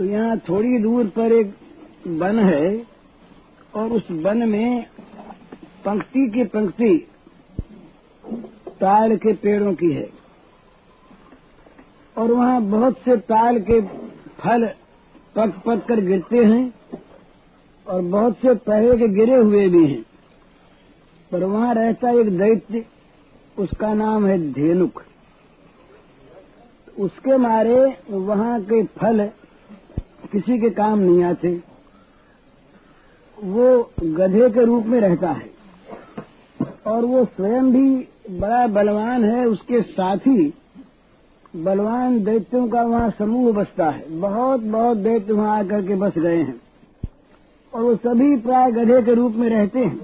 [0.00, 1.52] तो यहाँ थोड़ी दूर पर एक
[2.08, 2.86] वन है
[3.74, 4.86] और उस वन में
[5.84, 6.94] पंक्ति की पंक्ति
[8.80, 10.08] ताल के पेड़ों की है।
[12.16, 13.80] और वहाँ बहुत से ताल के
[14.38, 14.66] फल
[15.36, 16.62] पक पक कर गिरते हैं
[17.86, 20.02] और बहुत से पहले के गिरे हुए भी हैं।
[21.32, 22.84] पर वहाँ रहता एक दैत्य,
[23.58, 25.02] उसका नाम है धेनुक।
[26.98, 27.78] उसके मारे
[28.10, 29.28] वहाँ के फल
[30.32, 31.62] किसी के काम नहीं आते,
[33.44, 35.50] वो गधे के रूप में रहता है।
[36.86, 40.54] और वो स्वयं भी बड़ा बलवान है, उसके साथ ही
[41.56, 46.42] बलवान दैत्यों का वहाँ समूह बसता है। बहुत बहुत दैत्य वहाँ आकर के बस गए
[46.42, 46.60] हैं।
[47.74, 50.00] और वो सभी प्राय गधे के रूप में रहते हैं।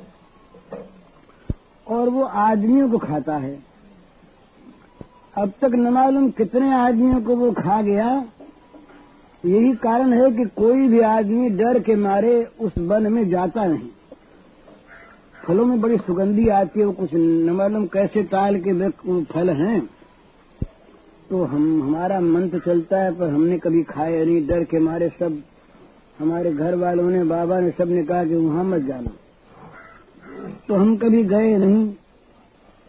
[1.88, 3.58] और वो आदमियों को खाता है।
[5.38, 8.24] अब तक न मालूम कितने आदमियों को वो खा गया
[9.46, 13.88] यही कारण है कि कोई भी आदमी डर के मारे उस वन में जाता नहीं।
[15.46, 18.88] फलों में बड़ी सुगंधी आती है वो कुछ न मालूम कैसे ताल के
[19.24, 19.80] फल हैं।
[21.30, 25.08] तो हम हमारा मन तो चलता है पर हमने कभी खाए नहीं डर के मारे
[25.18, 25.40] सब
[26.18, 29.10] हमारे घर वालों ने बाबा ने सबने कहा कि वहाँ मत जाना।
[30.68, 31.86] तो हम कभी गए नहीं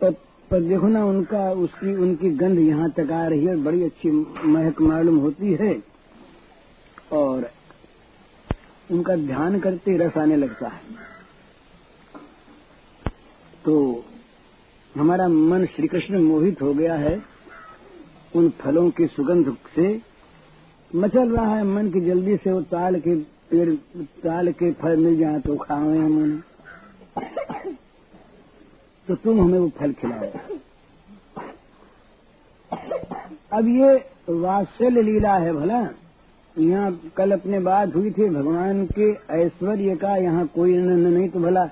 [0.02, 0.12] पर,
[0.52, 4.12] पर देखो ना उनका उसकी उनकी गंध यहाँ तक आ रही है बड़ी अच्छी
[4.46, 5.74] महक मालूम होती है।
[7.12, 7.50] और
[8.92, 10.82] उनका ध्यान करते रस आने लगता है।
[13.66, 14.04] तो
[14.96, 17.22] हमारा मन श्री कृष्ण मोहित हो गया है,
[18.36, 19.90] उन फलों की सुगंध से
[20.92, 23.16] मचल रहा है मन की जल्दी से वो ताल के
[23.52, 23.70] पेड़,
[24.24, 26.44] ताल के फल मिल जाए तो खावे हम
[29.08, 30.26] तो तुम हमें वो फल खिलाओ।
[33.52, 33.96] अब ये
[34.30, 35.82] वात्सल्य लीला है, भला।
[36.58, 41.40] यहाँ कल अपने बात हुई थी भगवान के ऐश्वर्य का यहाँ कोई आनंद नहीं तो
[41.40, 41.64] भला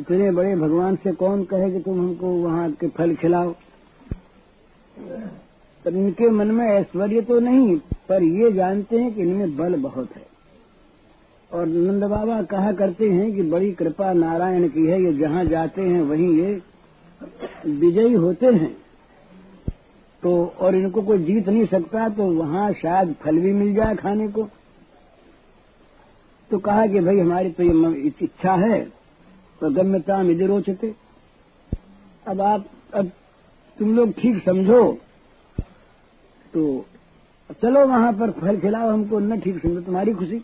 [0.00, 3.54] इतने बड़े भगवान से कौन कहे कि तुम हमको वहाँ के फल खिलाओ?
[5.84, 7.76] पर इनके मन में ऐश्वर्य तो नहीं,
[8.08, 10.26] पर ये जानते हैं कि इनमें बल बहुत है।
[11.50, 15.82] और नंद बाबा कहा करते हैं कि बड़ी कृपा नारायण की है, ये जहाँ जाते
[15.82, 16.60] हैं वहीं ये
[17.66, 18.76] विजयी होते हैं।
[20.24, 24.28] तो और इनको कोई जीत नहीं सकता तो वहाँ शायद फल भी मिल जाए खाने
[24.28, 24.48] को।
[26.50, 28.80] तो कहा कि भाई, हमारी तो ये इच्छा है
[29.60, 30.94] तो गम्यता इधर रोचते।
[32.26, 33.10] अब आप, अब
[33.78, 34.82] तुम लोग ठीक समझो।
[36.54, 36.64] तो
[37.62, 40.42] चलो वहाँ पर फल खिलाओ, हमको न ठीक समझो, तुम्हारी खुशी।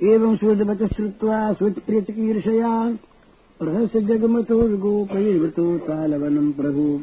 [0.00, 2.76] एवं सूर्य बच श्रुवा सुप्रिय ईर्षया
[3.60, 7.00] रहस्य जगमतो गोपैर्वतो तालवनम प्रभु।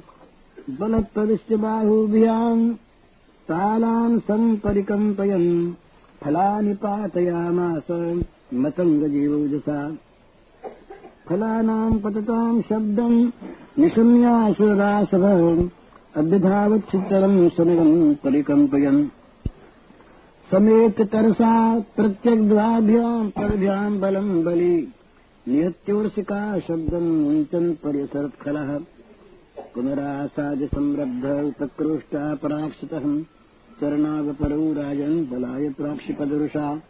[0.69, 2.73] बल प्रविश्य बाहुभ्याम
[3.47, 5.73] तालान संपरिकम्पयन्
[6.23, 8.19] फलानि पातयामास
[8.53, 9.97] मतङ्गजीवोजसा।
[11.29, 13.31] फलानाम् पतताम् शब्दम्
[13.79, 15.23] निशम्यासुरासभ
[16.15, 19.07] अभ्यधावच्छितरम् समिदम् परिकम्पयन्।
[20.51, 24.93] समेततरसा प्रत्यग्द्वाभ्याम् परभ्याम् बलम् बलि
[25.47, 28.79] निहत्योर्षिका शब्दम् मुञ्चन् पर्यसरत्खलः
[29.61, 33.23] पुनरासाद्य संरब्ध उपक्रोष्टा पराक्षितः
[33.81, 36.81] चरणावपरौ राजन् बलाय प्राक्षिपदरुषा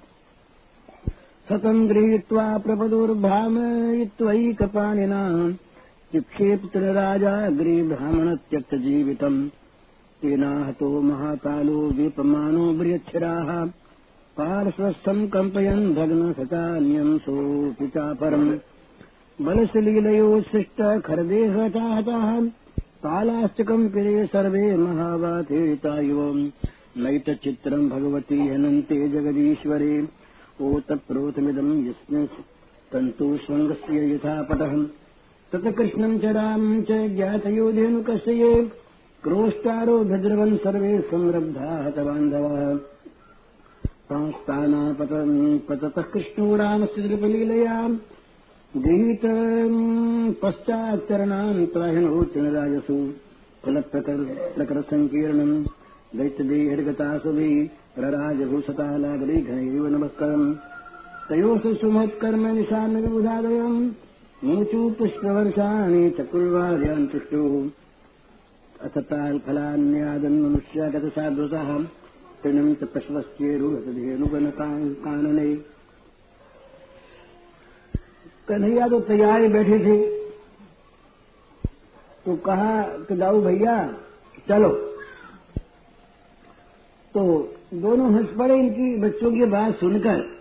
[1.49, 5.53] सतम् गृहीत्वा प्रपदुर्भामयित्वैकपाणिना।
[6.11, 9.49] चिक्षेप्तराजा अग्रीब्राह्मणत्यक्तजीवितम्
[10.21, 13.69] तेनाहतो महाकालो वेपमानो बृहच्छिराः।
[14.37, 18.57] पार्श्वस्थम् कम्पयन् भग्नशतान्यम् सोऽपि चापरम्।
[19.41, 22.47] बलशलीलयोत्सृष्ट खरदेहताहताः
[23.03, 26.19] कालाश्च कम्पिरे सर्वे महावातेता इव
[26.97, 29.93] नैतचित्रम् भगवती हनन्ते जगदीश्वरे।
[30.61, 32.27] ओतप्रोतमिदम् यस्मिन्
[32.91, 34.73] तन्तुष्वङ्गस्य यथा पटः
[35.51, 38.53] तत्कृष्णम् च रामम् च ज्ञातयोधेनुकस्य ये
[39.23, 42.77] क्रोष्टारो भद्रवन् सर्वे संरब्धा हतबान्धवः
[44.11, 45.35] संस्थानापतन्
[45.69, 47.75] पततः कृष्णो रामस्य द्रुपलीलया
[48.75, 49.23] गृहीत
[50.41, 52.93] पश्चाच्चरणान् त्राहिणोत्तरराजसु
[53.63, 55.55] फलप्रकरसङ्कीर्णम्
[56.17, 57.55] दैत्यदेहर्गतासुभिः
[57.95, 60.45] प्रराजभूषतालागरे घनैव नमस्कारम्
[61.29, 63.79] तयोः सुमत्कर्म निशानविबुधादयम्
[64.43, 67.53] मूचु पुष्पवर्षाणि चकुर्वार्यान् तुष्टुः
[68.87, 71.69] अथ ताल्फलान्यादन् मनुष्यागतसाधुतः
[72.43, 75.49] तृणम् च पशवश्चेरुहतधेनुगणकानने
[78.47, 80.21] कन्हैया तो तैयार ही बैठे थे।
[82.25, 83.97] तो कहा कि, दाऊ भैया,
[84.49, 84.69] चलो।
[87.13, 90.39] तो दोनों हंस पड़े इनकी बच्चों की बात सुनकर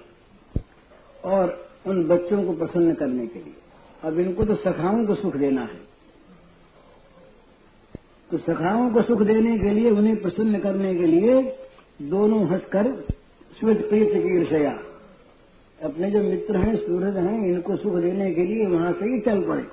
[1.25, 3.55] और उन बच्चों को प्रसन्न करने के लिए।
[4.05, 5.91] अब इनको तो सखाओं को सुख देना है।
[8.31, 11.57] तो सखाओं को सुख देने के लिए, उन्हें प्रसन्न करने के लिए
[12.03, 13.05] दोनों हंसकर
[13.61, 14.83] स्वित प्रीत की ईर्षया
[15.81, 19.43] अपने जो मित्र हैं, सूरज हैं, इनको सुख देने के लिए वहाँ से ही चल
[19.43, 19.65] पड़े।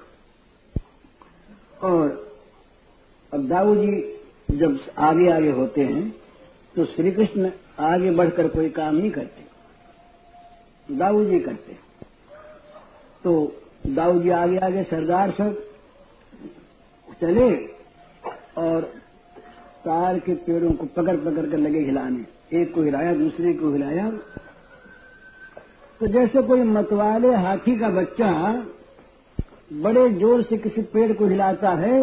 [1.83, 2.05] और
[3.33, 6.09] अब दाऊ जी जब आगे आगे होते हैं
[6.75, 11.73] तो श्री कृष्ण आगे बढ़कर कोई काम नहीं करते। दाऊ जी करते
[13.23, 13.31] तो
[13.87, 15.63] दाऊ जी आगे आगे सरदार सब
[17.21, 17.49] चले
[18.57, 18.81] और
[19.85, 24.07] तार के पेड़ों को पकड़ पकड़ कर लगे हिलाने। एक को हिलाया, दूसरे को हिलाया।
[25.99, 28.31] तो जैसे कोई मतवाले हाथी का बच्चा
[29.75, 31.95] बड़े ज़ोर से किसी पेड़ को हिलाता है,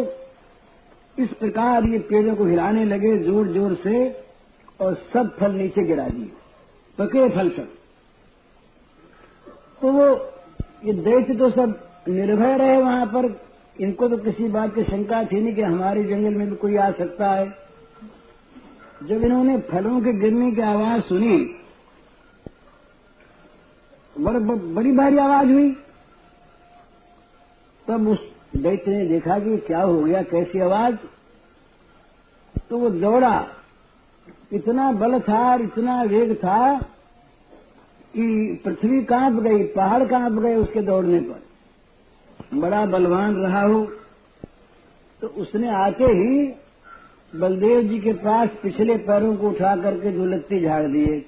[1.17, 4.09] इस प्रकार ये पेड़ों को हिलाने लगे ज़ोर ज़ोर से
[4.81, 6.31] और सब फल नीचे गिरा दिए।
[6.99, 7.69] पके फल सब।
[9.83, 10.07] तो वो
[10.85, 13.35] ये दैत्य तो सब निर्भय रहे वहाँ पर।
[13.77, 16.91] इनको तो किसी बात की शंका थी नहीं कि हमारे जंगल में भी कोई आ
[16.93, 17.47] सकता है।
[19.03, 21.39] जब इन्होंने फलों के गिरने की आवाज़ सुनी
[24.19, 25.77] बड़, बड़ी भारी आवाज़ हुई।
[27.89, 28.19] तब उस
[28.57, 30.97] दैत्य ने देखा कि क्या हो गया कैसी आवाज़?
[32.71, 33.47] तो वो दौड़ा।
[34.53, 36.79] इतना बल था और इतना वेग था
[38.15, 41.43] कि पृथ्वी काँप गई पहाड़ काँप गए उसके दौड़ने पर।
[42.55, 43.93] बड़ा बलवान रहा हो।
[45.21, 46.55] तो उसने आते ही
[47.35, 51.27] बलदेव जी के पास पिछले पैरों को उठा करके दुलत्ती झाड़ दिए।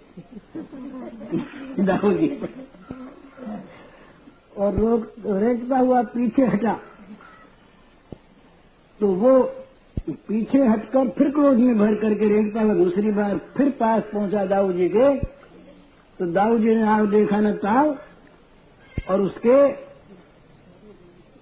[4.58, 6.80] और रोक रेखता हुआ पीछे हटा।
[9.00, 9.42] तो वो
[10.10, 14.72] पीछे हटकर फिर क्रोध में भर करके रेखता हुआ दूसरी बार फिर पास पहुँचा दाऊ
[14.72, 15.18] जी के।
[16.18, 17.98] तो दाऊ जी ने आग देखा न ताव,
[19.10, 19.85] और उसके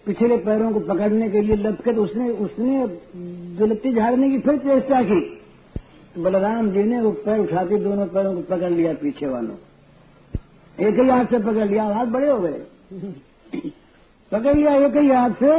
[0.07, 2.87] पिछले पैरों को पकड़ने के लिए लपके तो उसने उसने
[3.59, 5.21] दुलत्ती झाड़ने की फिर चेष्टा की
[6.15, 9.55] तो बलराम जी ने वो पैर उठा के दोनों पैरों को पकड़ लिया पीछे वालों।
[10.79, 12.61] एक ही हाथ से पकड़ लिया, हाथ बड़े हो गए।
[14.33, 15.53] पकड़ लिया एक ही हाथ से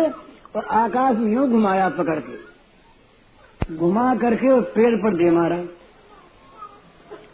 [0.55, 5.57] और आकाश में यूँ घुमाया पकड़ के। घुमा करके उस पेड़ पर दे मारा।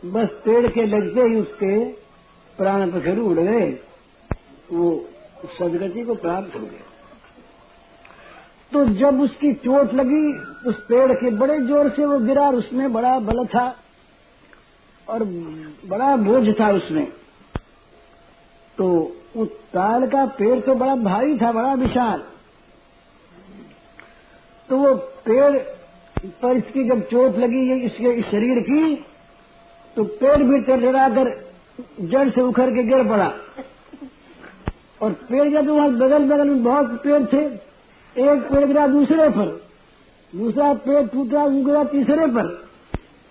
[0.06, 1.80] बस पेड़ के लगते ही उसके
[2.58, 3.70] प्राण पखेरु उड़ गए।
[4.74, 4.94] वो
[5.60, 6.90] सदगति को प्राप्त हो गया।
[8.72, 10.34] तो जब उसकी चोट लगी,
[10.66, 13.64] उस पेड़ के बड़े ज़ोर से वो गिरा और उसमें बड़ा बल था
[15.08, 15.24] और
[15.86, 17.06] बड़ा बोझ था उसमें।
[18.78, 18.88] तो
[19.36, 22.24] उस ताल का पेड़ तो बड़ा भारी था, बड़ा विशाल।
[24.70, 24.94] तो वो
[25.26, 25.58] पेड़
[26.36, 28.96] पर इसकी जब चोट लगी, ये इसके इस शरीर की
[29.96, 31.30] तो पेड़ भी टटरा कर
[32.02, 33.32] जड़ से उखड़ के गिर पड़ा।
[35.02, 37.46] और पेड़ जब वहाँ बगल बगल में बहुत पेड़ थे
[38.18, 39.66] एक पेड़ गिरा दूसरे पर,
[40.36, 42.70] दूसरा पेड़ टूटा गिरा तीसरे पर,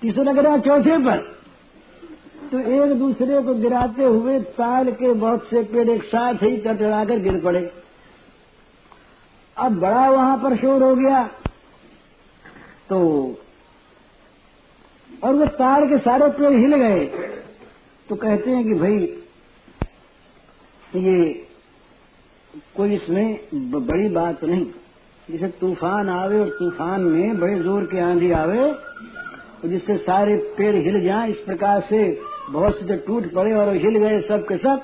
[0.03, 1.41] तीसरा गिरा चौथे पर।
[2.51, 7.05] तो एक दूसरे को गिराते हुए ताल के बहुत से पेड़ एक साथ ही टटरा
[7.05, 7.73] कर गिर पड़े।
[9.57, 11.31] अब बड़ा वहाँ पर शोर हो गया।
[12.89, 12.99] तो
[15.25, 17.07] और वो तार के सारे पेड़ हिल गए।
[18.09, 19.23] तो कहते हैं कि भाई,
[20.97, 21.47] ये
[22.77, 23.39] कोई इसमें
[23.73, 24.65] बड़ी बात नहीं।
[25.29, 30.75] जैसे तूफ़ान आवे और तूफ़ान में बड़े ज़ोर के आंधी आवे, और जिससे सारे पेड़
[30.77, 32.05] हिल जाए, इस प्रकार से
[32.51, 34.83] बहुत से टूट पड़े और हिल गए सब के सब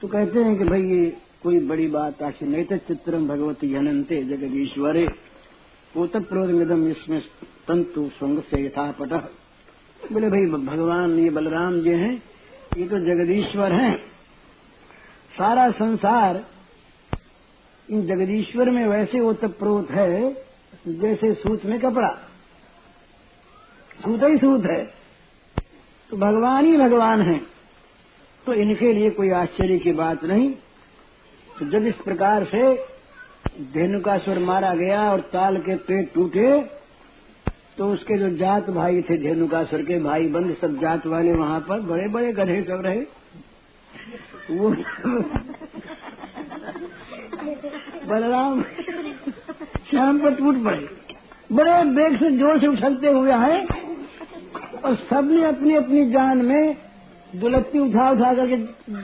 [0.00, 1.06] तो कहते हैं कि भाई ये
[1.42, 5.06] कोई बड़ी बात आखिर नहीं तो चित्रम भगवती अनंते जगदीश्वरे।
[5.94, 7.20] पोत प्रोदमिदम इसमें
[7.68, 9.12] तंतु स्वंग से यथापट
[10.12, 12.14] बोले भाई भगवान, ये बलराम जी हैं,
[12.78, 13.94] ये तो जगदीश्वर हैं।
[15.38, 16.44] सारा संसार
[17.88, 20.32] इन जगदीश्वर में वैसे ओतप्रोत है,
[20.88, 22.08] जैसे सूत में कपड़ा।
[24.00, 24.84] सूत ही सूत है।
[26.10, 27.38] तो भगवान ही भगवान है।
[28.46, 30.50] तो इनके लिए कोई आश्चर्य की बात नहीं।
[31.58, 32.62] तो जब इस प्रकार से
[33.72, 36.60] धेनु का स्वर मारा गया और ताल के पेट टूटे
[37.78, 41.32] तो उसके जो जात भाई थे धेनु का स्वर के भाई बंद, सब जात वाले
[41.32, 43.02] वहाँ पर बड़े बड़े गधे सब रहे।
[44.50, 44.70] वो
[48.08, 48.62] बलराम
[49.90, 50.88] श्याम पर टूट पड़े।
[51.52, 53.66] बड़े बेग से ज़ोर से उछलते हुए आए
[54.84, 56.76] और सबने अपनी अपनी जान में
[57.36, 58.56] दुलत्ती उठा उठा करके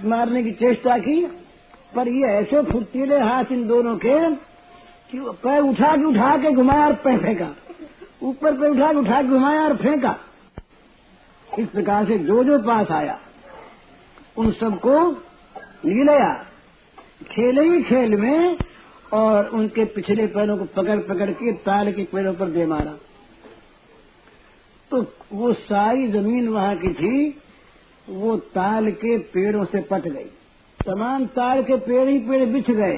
[0.09, 1.27] मारने की चेष्टा की।
[1.95, 4.35] पर ये ऐसे फुर्तीले हाथ इन दोनों के
[5.11, 7.49] कि पैर उठा के उठा के घुमाया और पैर फेंका।
[8.23, 10.17] ऊपर पे उठा के उठा के घुमाया और फेंका।
[11.59, 13.19] इस प्रकार से जो जो पास आया,
[14.37, 14.97] उन सबको
[15.85, 16.33] लीलया
[17.31, 18.57] खेले ही खेल में
[19.13, 22.93] और उनके पिछले पैरों को पकड़ पकड़ के ताल के पैरों पर दे मारा।
[24.91, 27.43] तो वो सारी ज़मीन वहाँ की थी,
[28.09, 30.31] वो ताल के पेड़ों से पट गई।
[30.81, 32.97] तमाम ताल के पेड़ ही पेड़ बिछ गए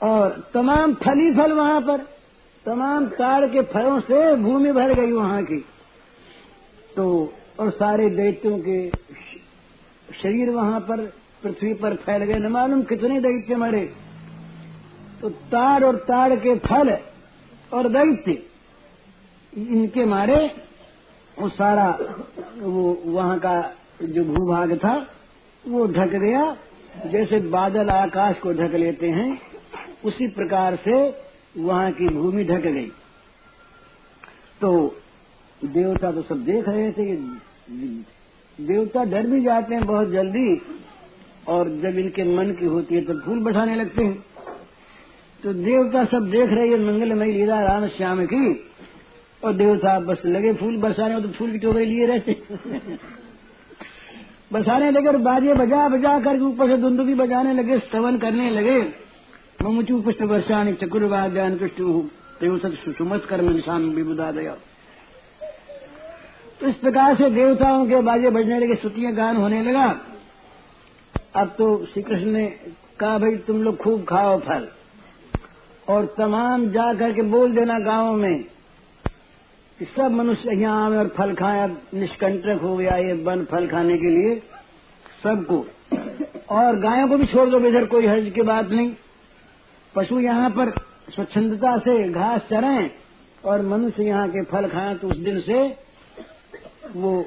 [0.00, 1.98] और तमाम फल ही फल वहाँ पर,
[2.66, 5.64] तमाम ताड़ के फलों से भूमि भर गई वहाँ की।
[6.96, 8.88] तो और सारे दैत्यों के
[10.22, 11.10] शरीर वहाँ पर
[11.42, 13.84] पृथ्वी पर फैल गए, न मालूम कितने दैत्य मरे।
[15.20, 16.96] तो ताड़ और ताड़ के फल
[17.72, 18.42] और दैत्य
[19.52, 20.36] इनके मारे,
[21.36, 21.86] वो सारा
[22.56, 23.54] वो वहाँ का
[24.02, 24.94] जो भूभाग था,
[25.64, 26.44] वो ढक गया।
[27.06, 29.40] जैसे बादल आकाश को ढक लेते हैं,
[30.04, 30.94] उसी प्रकार से
[31.58, 32.86] वहाँ की भूमि ढक गई।
[34.60, 34.70] तो
[35.62, 38.04] देवता तो सब देख रहे थे कि
[38.58, 40.54] देवता डर भी जाते हैं बहुत जल्दी।
[41.50, 44.24] और जब इनके मन की होती है तो फूल बसाने लगते हैं।
[45.42, 48.44] तो देवता सब देख रहे हैं मंगलमयी लीला, राम श्याम की।
[49.42, 52.32] और देवता बस लगे फूल बरसाने तो फूल की टोकरी लिए रहते
[54.52, 58.80] बरसाने लगे बाजे बजा बजा करके ऊपर से दुंदुबी बजाने लगे, स्तवन करने लगे।
[59.60, 64.54] ममुचु पुष्ट वर्षाणी चकुर्वाद्यान कृष्ण सुमत कर्म निशान विबुदा दया।
[66.60, 69.86] तो इस प्रकार से देवताओं के बाजे बजने लगे स्तुतियाँ गान होने लगा।
[71.34, 72.46] अब तो श्री कृष्ण ने
[73.00, 74.68] कहा, भाई, तुम लोग खूब खाओ फल
[75.88, 78.42] और तमाम जा करके बोल देना गाँवों में
[79.78, 83.66] कि सब मनुष्य यहाँ आवे और फल खाए। अब निष्कंटक हो गया ये बन फल
[83.66, 84.34] खाने के लिए
[85.22, 85.64] सबको।
[86.50, 88.92] और गायों को भी छोड़ दो, इधर कोई हज की बात नहीं।
[89.94, 90.70] पशु यहाँ पर
[91.14, 92.90] स्वच्छंदता से घास चरें
[93.44, 95.66] और मनुष्य यहाँ के फल खाएँ तो उस दिन से
[96.96, 97.24] वो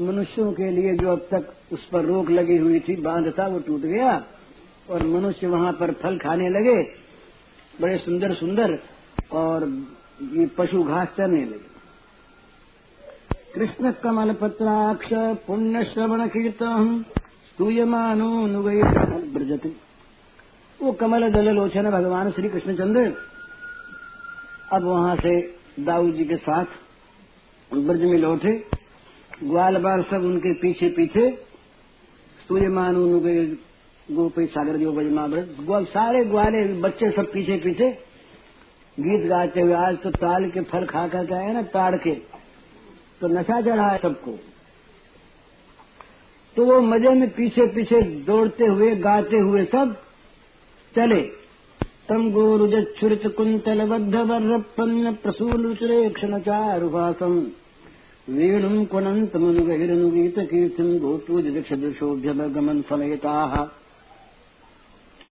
[0.00, 3.58] मनुष्यों के लिए जो अब तक उस पर रोक लगी हुई थी, बाँध था, वो
[3.58, 4.24] टूट गया
[4.90, 6.82] और मनुष्य वहाँ पर फल खाने लगे,
[7.80, 8.78] बड़े सुंदर सुंदर,
[9.32, 9.64] और
[10.22, 11.74] ये पशु घास चरने लगे।
[13.54, 15.08] कृष्ण कमल पत्राक्ष
[15.46, 17.04] पुण्य श्रवण कीर्तन
[17.46, 18.82] स्तूयमानो नुगई
[19.32, 19.76] ब्रजती।
[20.82, 23.12] वो कमल दल लोचन भगवान श्री कृष्णचंद्र
[24.72, 26.64] अब वहाँ से दाऊ जी के साथ
[27.74, 28.75] ब्रज में लौटे।
[29.44, 31.30] ग्वाल बाल सब उनके पीछे पीछे
[32.48, 33.44] सूर्यमान उनके
[34.08, 37.90] गोपी सागर जो बजमा ब्रज ग्वाल सारे ग्वाले बच्चे सब पीछे पीछे
[38.98, 42.14] गीत गाते हुए। आज तो ताल के फल खा कर आए ना, ताड़ के।
[43.20, 44.38] तो नशा चढ़ा है सबको।
[46.56, 49.94] तो वो मज़े में पीछे पीछे दौड़ते हुए, गाते हुए सब
[50.94, 51.20] चले।
[52.08, 57.40] तम गोरुजुरित कुंतल बद्ध वर्रपन्न प्रसूलुचरे क्षण चारुभासम।
[58.28, 63.34] वेणुम कुणंत मुनुगहिरनुगीत कीर्तिम गोपूज दक्षदृशोभ्यगमन समेता